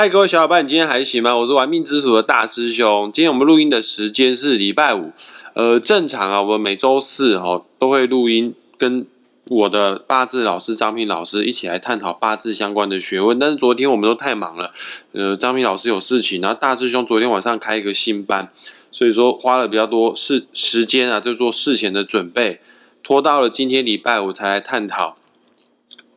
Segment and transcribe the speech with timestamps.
[0.00, 1.34] 嗨，各位小伙伴，你今天还行吗？
[1.34, 3.10] 我是玩命之鼠的大师兄。
[3.12, 5.10] 今天我们录音的时间是礼拜五，
[5.54, 9.04] 呃，正常啊，我们每周四哦都会录音，跟
[9.46, 13.40] 我的八字老师张平老师一起来探讨八字相关的学问。
[13.40, 14.72] 但是昨天我们都太忙了，
[15.10, 18.52] 呃，张平老师有事情，然后大师兄昨天晚上开一个新班，
[18.92, 22.60] 所以说花了比较多事时间啊，就做事前的准备，
[23.02, 25.17] 拖到了今天礼拜五才来探讨。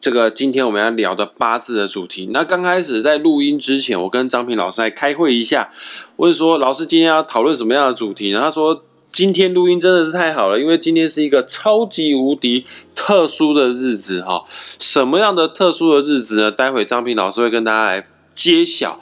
[0.02, 2.28] 这个今天我们要聊的八字的主题。
[2.34, 5.70] 那刚开始在录音之前，我跟张平老师来开会一下，
[6.16, 8.32] 问说老师今天要讨论什么样的主题？
[8.32, 14.44] 然后他说今天录音真的是太好了，因为今天是一个超级无敌特殊的日子哈。
[14.80, 16.52] 什么样的特殊的日子呢？
[16.52, 19.00] 待会张平老师会跟大家来揭晓。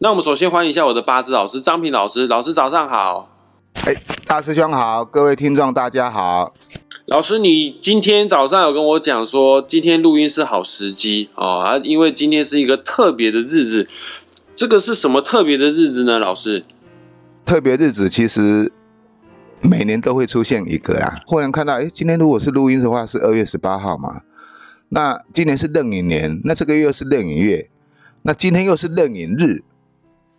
[0.00, 3.34] 那我们首先欢迎一下我的八字老师张平老师，老师早上好。
[3.86, 3.94] 哎，
[4.26, 6.52] 大师兄好，各位听众大家好。
[7.08, 13.88] 老师，你今天早上有跟我讲说，今天录音是好时机哦啊，因为今天是一个特别的日子。
[14.54, 16.18] 这个是什么特别的日子呢？
[16.18, 16.62] 老师，
[17.46, 18.70] 特别日子其实
[19.62, 21.22] 每年都会出现一个啊。
[21.26, 24.20] 忽然看到，哎，今天如果是录音的话，是二月十八号嘛？
[24.90, 27.70] 那今年是壬寅年，那这个月又是壬寅月，
[28.20, 29.62] 那今天又是壬寅日。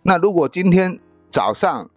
[0.04, 1.90] 那如果今天早上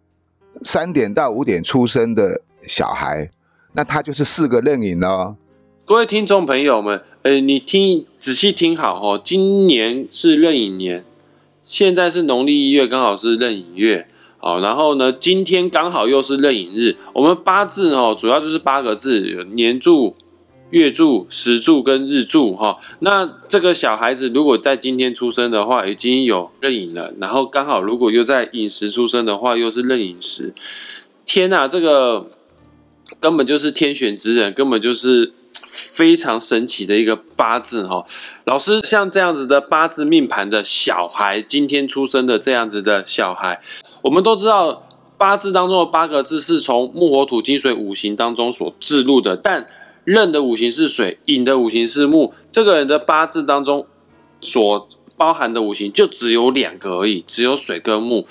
[0.63, 3.29] 三点到五点出生的小孩，
[3.73, 5.35] 那他就是四个任影哦。
[5.85, 11.03] 各位听众朋友们，呃，你听仔细听好哦，今年是壬寅年，
[11.63, 14.07] 现在是农历一月，刚好是壬寅月，
[14.37, 16.95] 好，然后呢，今天刚好又是壬寅日。
[17.13, 20.15] 我们八字哦，主要就是八个字：年柱、
[20.69, 22.77] 月柱、时柱跟日柱哈。
[22.99, 30.53] 那这个小孩子如果在今天出生的话，已经有壬寅了，然后刚好如果又在寅时出生的话，又是壬寅时。
[31.25, 32.29] 天呐，这个！
[33.23, 35.31] 根本就是天选之人，根本就是
[35.63, 38.05] 非常神奇的一个八字哈。
[38.43, 43.61] 老师，像这样子的八字命盘的小孩，今天出生的这样子的小孩，
[44.01, 49.65] 我们都知道八字当中的八个字是从木火土金水五行当中所制入的，但
[50.03, 53.87] 壬的五行是水，寅的五行是木，这个人的八字当中
[54.41, 58.25] 所包含的五行就只有两个而已，只有水跟木。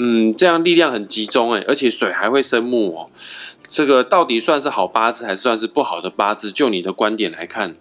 [0.00, 3.10] 嗯，这样力量很集中诶，而且水还会生木哦。
[3.68, 6.50] 这个到底算是好八字，还是算是不好的八字？
[6.50, 7.76] 就你的观点来看，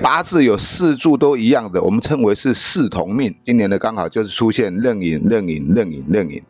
[0.00, 3.36] 八字有四柱都一样的，我们称为是四同命。
[3.44, 6.42] 今年的刚好就是出现壬寅、壬寅、壬寅、壬寅。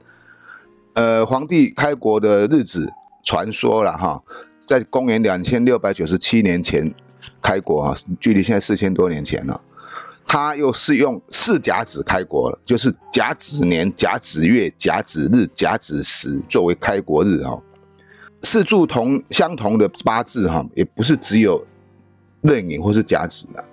[0.95, 2.89] 呃，皇帝开国的日子，
[3.25, 4.23] 传说了哈，
[4.69, 6.95] 在公元两千六百九十七年前
[7.43, 9.61] 开国啊，距离现在四千多年前了。
[10.25, 17.61] 他又是用四甲子开国了，就是甲子年、甲子月、甲子日、甲子时作为开国日哈。
[18.43, 21.65] 四柱同相同的八字哈，也不是只有
[22.41, 23.65] 壬寅或是甲子的，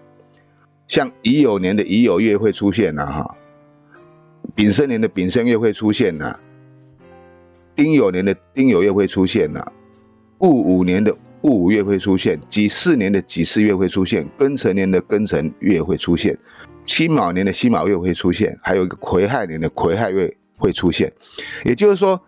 [0.88, 3.38] 像乙酉年的乙酉月会出现呐哈，
[4.54, 6.38] 丙申年的丙申月会出现呐，
[7.76, 9.66] 丁酉年的丁酉月会出现呐，
[10.40, 16.38] 戊午年的戊午月会出现，己巳年的己巳月会出现，庚辰年的庚辰月会出现，
[16.84, 21.12] 辛卯年的辛卯月会出现，还有一个癸亥年的癸亥月会出现，
[21.64, 22.22] 也就是说。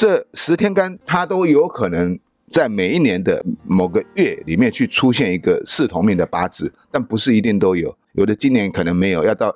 [0.00, 2.18] 这十天干，它都有可能
[2.50, 9.54] 在每一年的某个月里面去出现一个四同命的八字，但不是一定都有，有的今年可能没有，要到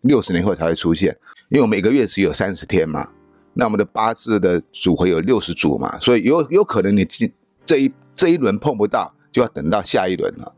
[0.00, 1.14] 六十年后才会出现。
[1.50, 3.10] 因为我每个月只有三十天嘛，
[3.52, 7.30] 那我们的八字的组合有六十组嘛，所以有有可能你今
[7.66, 10.54] 这一这一轮碰不到，就要等到下一轮了。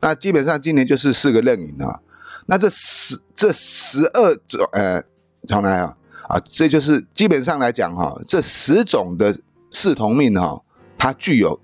[0.00, 1.98] 那基本上今年就是四个壬寅啊，
[2.46, 5.02] 那这十这十二种呃，
[5.48, 5.96] 重来啊。
[6.30, 9.36] 啊，这就是基本上来讲哈，这十种的
[9.72, 10.62] 四同命哈，
[10.96, 11.58] 它具有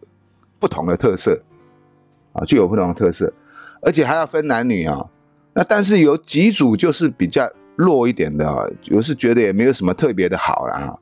[0.58, 1.40] 不同的特色
[2.32, 3.32] 啊，具有不同的特色，
[3.80, 5.06] 而且还要分男女啊。
[5.54, 10.98] 那但是有几组就是比较弱一点的，我是觉得也没有什么特别的好了哈。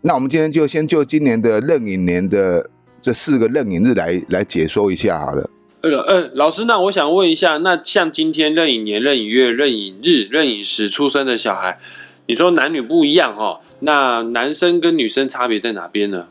[0.00, 2.68] 那我们今天就先就今年的壬寅年的
[3.00, 5.48] 这四个壬寅日来来解说一下好了。
[5.82, 11.78] 呃呃，老师，那我想问一下，那像今天壬寅年、壬寅月、壬寅日、壬寅时出生的小孩。
[12.26, 16.28] 你说男女不一样哈，那男生跟女生差别在哪边呢？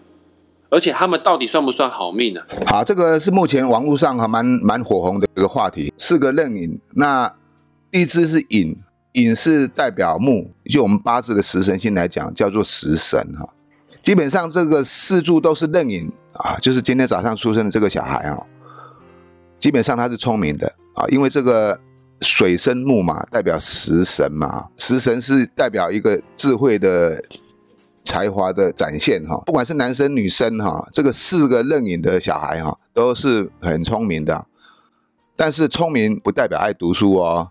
[0.70, 2.42] 而且他们到底算不算好命呢？
[2.66, 5.94] 好，这个是目前网络上哈蛮蛮火红的一个话题。
[5.98, 7.30] 四个刃影，那
[7.92, 8.76] 第一支是寅，
[9.12, 13.48] 寅是代表木，就我们八字的食神星来讲，叫做食神哈。
[14.02, 18.42] 基本上这个四柱都是壬寅啊，就是今天早上出生的这个小孩啊，
[19.60, 20.66] 基本上他是聪明的
[20.96, 21.78] 啊，因为这个。
[22.22, 27.24] 水生木嘛，代表食神嘛，食神是代表一个智慧的
[28.04, 29.36] 才华的展现哈。
[29.46, 34.46] 不管是男生女生哈，这个四个壬寅的小孩哈，都是很聪明的。
[35.36, 37.50] 但是聪明不代表爱读书哦。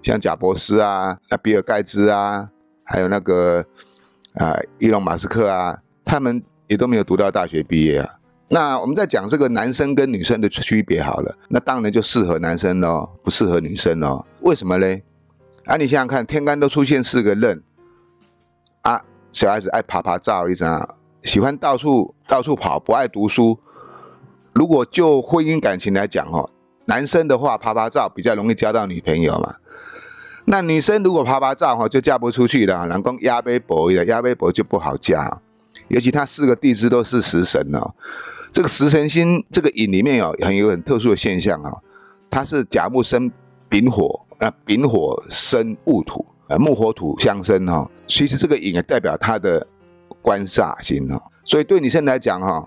[0.00, 2.48] 像贾伯斯啊、那比尔盖茨啊，
[2.84, 3.64] 还有那个
[4.34, 8.18] 啊伊隆马斯克啊，他们也都没有读到大学毕业啊。
[8.54, 14.24] 那我们在讲这个男生跟女生的区别好了，那当然就适合男生喽，不适合女生喽。
[14.42, 15.02] 为什么嘞？
[15.64, 17.60] 啊，你想想看，天干都出现四个壬，
[18.82, 19.02] 啊，
[19.32, 23.58] 小孩子爱爬爬照，你想喜欢到处到处跑，不爱读书。
[24.52, 26.48] 如果就婚姻感情来讲，哦，
[26.84, 29.56] 男生的话爬爬照比较容易交到女朋友嘛。
[30.44, 32.86] 那女生如果爬爬照，哈，就嫁不出去了。
[32.86, 35.40] 老公压杯薄的，压杯薄就不好嫁。
[35.88, 37.92] 尤其他四个地支都是食神哦。
[38.54, 41.72] 这个食神星这个影里面有很有很特殊的现象啊，
[42.30, 43.28] 它是甲木生
[43.68, 47.90] 丙火，那丙火生戊土，呃木火土相生哈。
[48.06, 49.66] 其实这个影也代表他的
[50.22, 51.20] 官煞星哦。
[51.44, 52.64] 所以对女生来讲哈，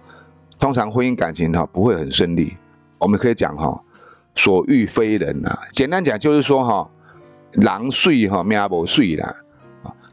[0.59, 2.57] 通常婚姻感情哈不会很顺利。
[2.99, 3.81] 我们可以讲哈，
[4.35, 5.57] 所遇非人呐。
[5.71, 6.89] 简单讲就是说哈。
[7.53, 9.35] 狼睡哈，命不睡啦。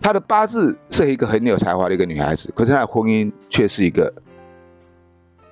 [0.00, 4.10] 她的八字是一个很有才华的一个女孩子，可是她的婚姻却是一个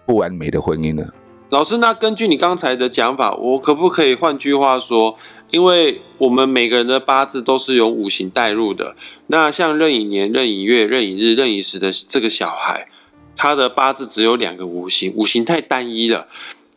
[0.07, 1.05] 不完美的婚姻呢。
[1.51, 5.15] 老师，那根据你刚才的讲法，我可不可以换句话说？
[5.51, 8.97] 因为我们每个人的八字都是用五行带入的。
[9.27, 12.89] 那像壬寅年、壬寅月、壬寅日、壬寅时的这个小孩，
[13.37, 16.27] 他的八字只有两个五行，五行太单一了。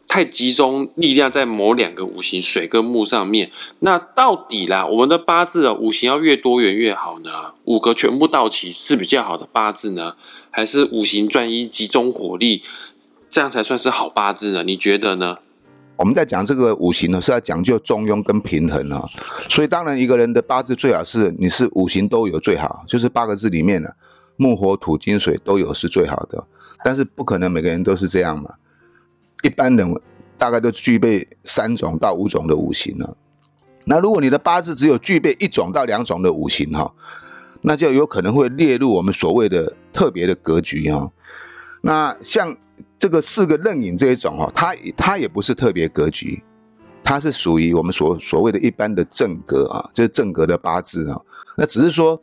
[0.07, 3.49] 太集中力量在某两个五行水跟木上面，
[3.79, 7.53] 那到底啦，我们的八字的五行要越多元越好呢？
[7.65, 10.15] 五个全部到齐是比较好的八字呢，
[10.51, 12.61] 还是五行专一集中火力，
[13.35, 14.63] 这样才算是好八字呢？
[14.63, 15.35] 你觉得呢？
[15.97, 19.03] 我们在讲这个五行呢，是要讲究中庸跟平衡啊，
[19.49, 23.89] 所以当然一个人的八字最好是你是五行都有最好，就是八个字里面呢，
[24.37, 26.41] 木火土金水都有是最好的，
[26.81, 28.53] 但是不可能每个人都是这样嘛。
[29.43, 30.01] 一般人
[30.37, 33.17] 大概都具备三种到五种的五行了。
[33.83, 36.93] 那如果你的八字只有具备一种到两种的五行哈，
[37.63, 41.11] 那就有可能会列入我们所谓的特别的格局哈。
[41.81, 42.55] 那像
[42.97, 46.43] 这个四个壬寅这一种哈，它它也不是特别格局，
[47.03, 51.21] 它是属于我们所所谓的一般的正格啊，就是正格的八字啊。
[51.57, 52.21] 那只是说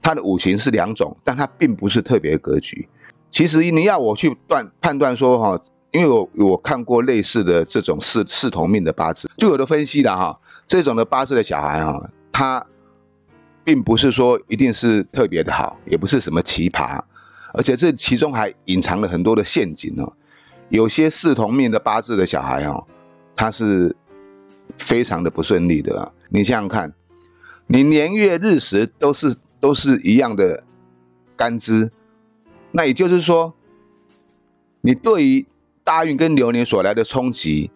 [0.00, 2.88] 它的五行是两种，但它并不是特别格局。
[3.30, 5.64] 其实你要我去断判断说哈。
[5.94, 12.66] 因为我我看过类似的这种四四同命的八字，就有的分析了哈，这种的八字的小孩哈，他
[13.62, 16.98] 并不是说一定是特别的好，也不是什么奇葩，
[17.52, 20.12] 而且这其中还隐藏了很多的陷阱哦。
[20.68, 22.86] 有些四同命的八字的小孩哦，
[23.36, 23.94] 他是
[24.78, 26.12] 非常的不顺利的啊。
[26.30, 26.94] 你想想看，
[27.66, 30.64] 你年月日时都是都是一样的
[31.36, 31.90] 干支，
[32.70, 33.54] 那也就是说，
[34.80, 35.46] 你对于
[35.84, 37.70] 大运跟流年所来的冲击，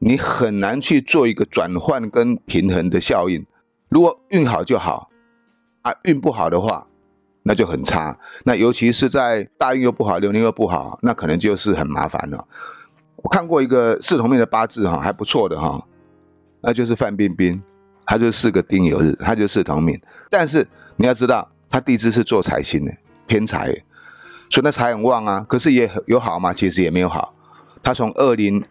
[0.00, 3.46] 你很难去做一个转换跟平衡的效应。
[3.88, 5.08] 如果运好就好，
[5.82, 6.86] 啊，运不好的话，
[7.42, 8.16] 那就很差。
[8.44, 12.46] 那尤其是在大运又不好，流年又不好，那可能就是很麻烦了。
[13.16, 15.84] 我看过一个四同命的八字哈，还不错的哈，
[16.60, 17.62] 那就是范冰冰，
[18.06, 20.00] 她就是四个丁酉日，她就是四同命。
[20.30, 20.66] 但是
[20.96, 22.92] 你要知道，她地支是做财星的，
[23.26, 23.66] 偏财，
[24.50, 25.44] 所以那财很旺啊。
[25.48, 26.54] 可是也有好吗？
[26.54, 27.34] 其实也没有好。
[27.82, 28.62] 他从二零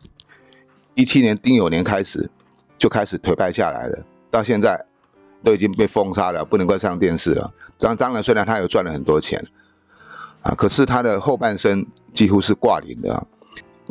[0.93, 2.29] 一七年丁酉年开始
[2.77, 4.85] 就开始颓败下来了，到现在
[5.43, 7.51] 都已经被封杀了，不能够上电视了。
[7.79, 9.43] 当当然，虽然他有赚了很多钱
[10.43, 13.27] 啊，可是他的后半生几乎是挂零的。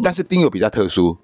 [0.04, 1.16] 但是丁酉比较特殊，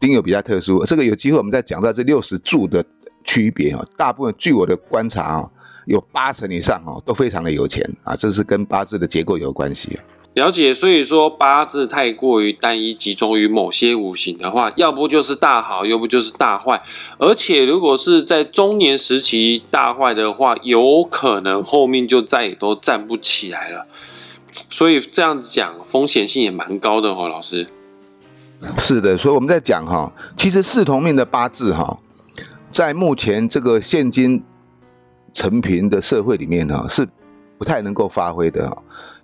[0.00, 2.84] 丁酉比较特殊，这个有机会我们再讲到这六十柱的
[3.22, 3.86] 区别啊。
[3.96, 5.50] 大部分据我的观察啊，
[5.86, 9.96] 有八成以上哦都非常的有钱啊，这是跟八字的结构有关系。
[10.34, 16.82] 了解，所以说八字太过于单一，集中于某些五行的话，要不就是大好，要不就是大坏。
[17.18, 23.86] 而且如果是在中年时期大坏的话，有可能后面就再也都站不起来了。
[24.68, 27.68] 所以这样子讲，风险性也蛮高的哦，老师。
[28.76, 31.96] 是的，所以我们在讲哈，其实四同命的八字哈，
[32.72, 34.42] 在目前这个现今
[35.32, 37.06] 成平的社会里面哈，是
[37.64, 38.70] 不太能够发挥的。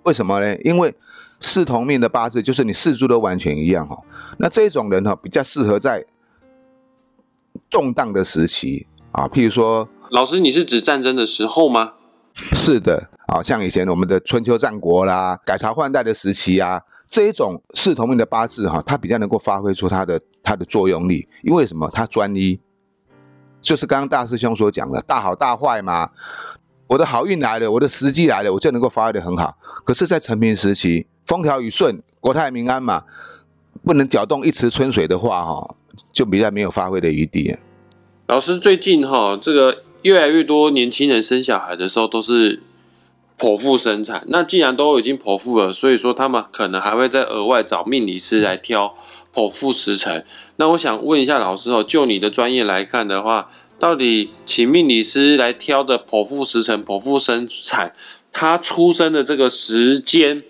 [0.01, 0.57] 为什么呢？
[0.63, 0.95] 因为
[1.39, 3.95] 四同命的八字就是你四柱都完全一样哈。
[4.39, 6.03] 那这种人哈，比较适合在
[7.69, 11.93] 动荡的时期啊，譬如说，老师，你是指战争的时候吗？
[12.33, 21.27] 是的，啊，像以前我们的春秋战国啦，改朝换代的时期啊，这一种四同命的八字哈，它比较能够发挥出它的它的作用力。
[21.43, 21.87] 因为什么？
[21.93, 22.59] 它专一，
[23.61, 26.09] 就是刚刚大师兄所讲的大好大坏嘛。
[26.91, 29.55] 我的好运来了，我的时机来了，我就能够发挥的很好。
[29.85, 33.05] 可是，在成平时期，风调雨顺，国泰民安嘛，
[33.85, 35.75] 不能搅动一池春水的话，哈，
[36.11, 37.55] 就比较没有发挥的余地。
[38.27, 42.61] 老师最近哈，这个越来越多年轻人生小孩的时候都是
[43.39, 44.25] 剖腹生产。
[44.27, 48.93] 那既然都已经剖腹了，所以说他们可能还会再额外找命理师来挑
[49.33, 50.25] 剖腹时辰。
[50.57, 53.49] 那我想问一下老师哦，就你的专业来看的话，
[53.81, 57.91] 到底请命理师来挑的剖腹时辰、剖腹生产，
[58.31, 60.43] 他出生的这个时间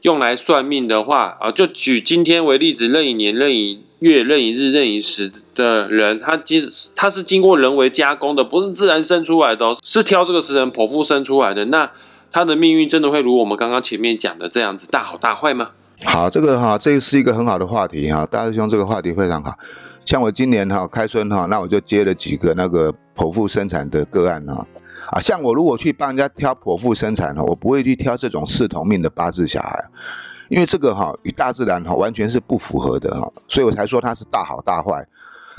[0.00, 11.66] 用来算命的话啊，就举今天为例子，任意年、任意月、任意日、任意时的人，他其实他是经过人为加工的，不是自然生出来的，是挑这个时辰剖腹生出来的。
[11.66, 11.90] 那
[12.32, 15.72] 他的命运真的会如我们刚刚前面讲的这样子大好大坏吗？
[16.04, 19.52] 好，这个哈，这是一个很好的话题哈，大师兄这个话题非常好。
[20.08, 24.66] 像我今年哈开春哈，那我就接了几个那个剖腹生产的个案哈。
[25.10, 29.84] 啊，像我如果去帮人家挑剖腹生产呢，我不会去挑这种四同命的八字小孩，
[30.48, 35.06] 因为这个哈与大自然哈完全是不符合的哈，所以我才说它是大好大坏。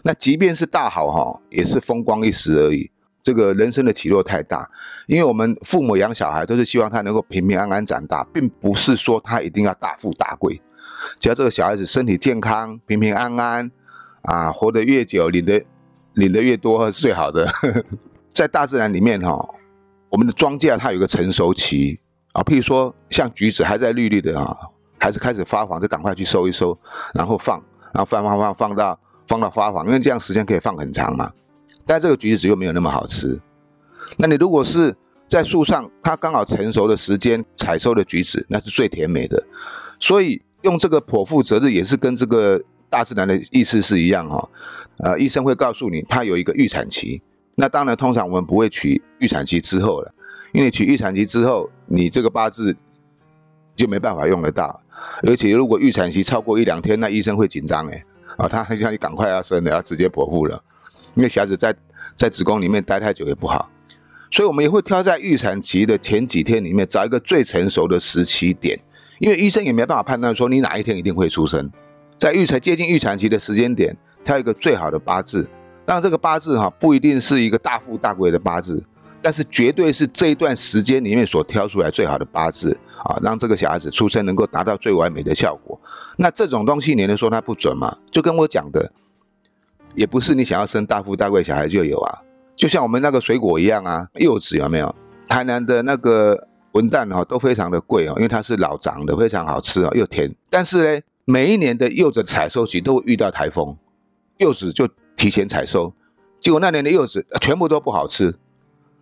[0.04, 2.90] 那即便是大好哈，也是风光一时而已。
[3.22, 4.68] 这个人生的起落太大，
[5.06, 10.60] 因为我们父母养小孩都是希望他能够平平安安长大，并不是说他一定要大富大贵，
[11.20, 13.70] 只要这个小孩子身体健康、平平安安
[14.24, 15.62] 啊，活得越久，领的
[16.16, 17.52] 领的越多是最好的。
[18.34, 19.38] 在大自然里面哈，
[20.10, 22.00] 我们的庄稼它有个成熟期
[22.34, 24.56] 啊，譬如说像橘子还在绿绿的啊，
[24.98, 26.78] 还是开始发黄，就赶快去收一收，
[27.14, 27.62] 然后放，
[27.94, 31.32] 然后放放放放到放到发黄，因为这样时间可以放很长嘛。
[31.86, 33.40] 但这个橘子又没有那么好吃。
[34.18, 34.96] 那你如果是
[35.28, 39.44] 在树上，它刚好成熟的时间采收的橘子，那是最甜美的。
[40.00, 44.50] 所以用这个剖腹择日也是跟这个大自然的意思是一样哈。
[44.98, 47.22] 呃，医生会告诉你，它有一个预产期。
[47.56, 50.14] 那当然，通常我们不会取预产期之后了，
[50.54, 52.76] 因为取预产期之后，你这个八字
[53.76, 54.82] 就没办法用得到。
[55.24, 58.04] 而且如果预产期超过一两天，那医生会紧张哎，
[58.38, 60.62] 啊，他很想你赶快要生了，要直接剖腹了，
[61.16, 61.74] 因为小孩子在
[62.16, 63.70] 在子宫里面待太久也不好。
[64.32, 68.80] 所以我们也会挑在预产期的前几天里面找一个最成熟的时期点，
[69.20, 71.70] 因为医生也没办法判断说你哪一天一定会出生，
[72.20, 73.96] 在预产接近预产期的时间点，
[74.26, 75.50] 挑一个最好的八字。
[75.86, 78.84] 但这个八字哈不一定是一个大富大贵的八字，
[79.22, 85.80] 但是绝对是这一段时间里面所挑出来最好的八字啊，让这个小孩子出生能够达到最完美的效果。
[86.18, 87.98] 那这种东西你能说它不准吗？
[88.12, 88.92] 就跟我讲的，
[89.96, 92.20] 也不是你想要生大富大贵小孩就有啊。
[92.56, 94.94] 就像我们那个水果一样啊，柚子有没有？
[95.28, 100.32] 台南的那个文旦哈都非常的贵哦，因为它是老长的，非常好吃哦，又甜。
[100.50, 103.78] 但是呢，每一年的柚子采收期都会遇到台风，
[104.38, 104.90] 柚子就。
[105.20, 105.94] 提前采收，
[106.40, 108.34] 结果那年的柚子全部都不好吃。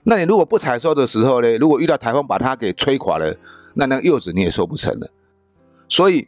[0.05, 1.57] 那你如果不采收的时候呢？
[1.59, 3.37] 如果遇到台风把它给吹垮了，
[3.75, 5.07] 那那柚子你也收不成了。
[5.87, 6.27] 所以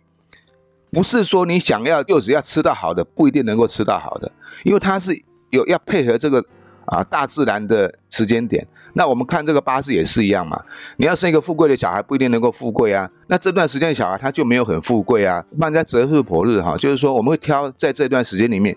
[0.92, 4.32] 不是说你想要柚子要吃到好的，不一定能够吃到好的，
[4.64, 6.46] 因为它是有要配合这个
[6.86, 8.68] 啊大自然的时间点。
[9.00, 10.62] 那我们看这个八字也是一样嘛。
[10.98, 13.10] 你要生一个富贵的小孩，不一定能够富贵啊。
[13.28, 15.42] 那这段时间的小孩他就没有很富贵啊。
[15.58, 18.76] 放在择日破日哈，就是说我们会挑在这段时间里面。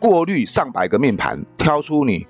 [0.00, 2.26] 过滤上百个命盘，挑出你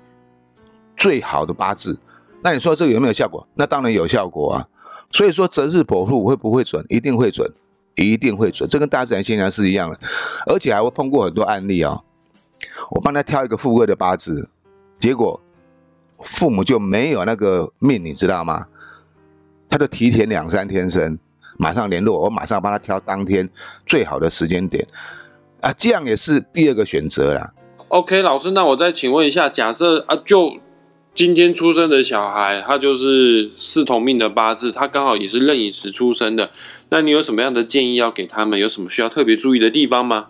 [0.95, 1.97] 最好的八字。
[2.43, 3.47] 那你说这个有没有效果？
[3.55, 4.67] 那当然有效果啊。
[5.11, 6.85] 所以说择日剖腹会不会准？
[6.87, 7.51] 一定会准，
[7.95, 8.69] 一定会准。
[8.69, 9.99] 这跟大自然现象是一样的，
[10.45, 11.99] 而且还会碰过很多案例啊。
[12.91, 14.47] 我帮他挑一个富贵的八字，
[14.99, 15.41] 结果
[16.25, 18.65] 父母就没有那个命，你知道吗？
[19.69, 21.17] 他就提前两三天生，
[21.57, 23.49] 马上联络我，马上帮他挑当天
[23.85, 24.85] 最好的时间点
[25.61, 27.53] 啊，这样也是第二个选择啦。
[27.89, 30.57] OK，老师，那我再请问一下，假设啊，就
[31.13, 36.51] 今天出生的小孩，他就是四同命的八字，他刚好也是壬寅时出生的，
[36.89, 38.59] 那你有什么样的建议要给他们？
[38.59, 40.27] 有什么需要特别注意的地方吗？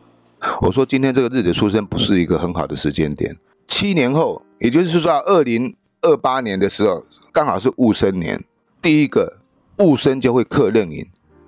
[0.61, 3.35] 我说今天这个日子出生不是一个很好的时间点，
[3.67, 5.75] 七年后，也就是说二零
[6.05, 8.43] 二八年的时候，刚好是戊申年，
[8.79, 9.37] 第一个
[9.79, 11.03] 戊申就会克壬寅，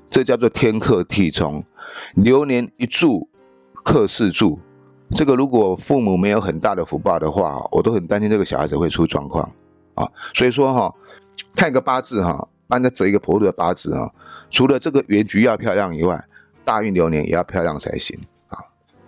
[0.10, 1.64] 这叫做天克地冲，
[2.16, 3.30] 流年一柱
[3.84, 4.60] 克四柱。
[5.12, 9.50] 这个如果父母没有很大的福报的话，我都很担心这个小孩子会出状况
[9.94, 10.10] 啊。
[10.34, 10.94] 所以说哈，
[11.56, 14.12] 看一个八字哈，帮他择一个婆的八字啊，
[14.50, 16.26] 除了这个原局要漂亮以外，
[16.66, 18.60] 大运流年也要漂亮才行啊。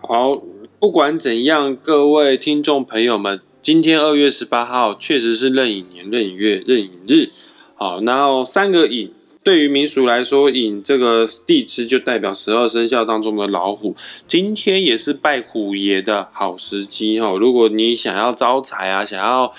[0.01, 0.41] 好，
[0.79, 7.29] 不管怎样，各位听众朋友们，今天二月十八号确实是壬寅年、壬寅月、壬寅日，
[7.75, 9.13] 好，然后三个寅。
[9.43, 13.95] 对于民俗来说，寅这个地支就代表十二生肖当中的老虎。
[14.27, 17.31] 今天也是拜虎爷的好时机哈。
[17.39, 19.53] 如果你想要招财啊，想要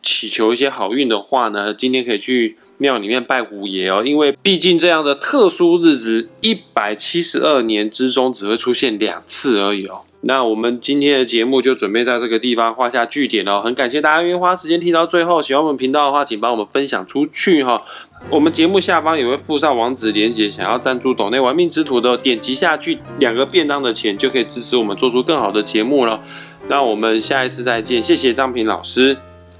[0.00, 4.02] 祈求一些好运的话呢，今天可以去庙里面拜虎爷哦。
[4.02, 10.04] 因为毕竟这样的特殊日子，一百七十二年之中只会出现两次而已哦。
[10.22, 13.60] 那我们今天的节目就准备在这个地方画下句点哦。
[13.60, 15.40] 很感谢大家愿意花时间听到最后。
[15.40, 17.82] 喜欢我们频道的话，请帮我们分享出去哈。
[18.28, 26.20] 我们节目下方也会附上网址连接，想要赞助岛内玩命之徒的，点击下去，两个便当的钱就可以支持我们做出更好的节目了。
[26.68, 29.16] 那我们下一次再见，谢谢张平老师，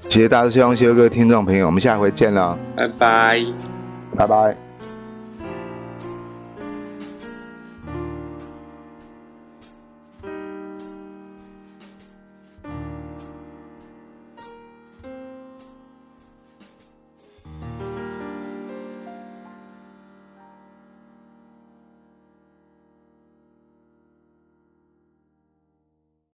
[0.09, 3.43] 谢谢大师兄，谢谢各位听众朋友，我们下回见了，拜拜。
[4.15, 4.60] 拜拜。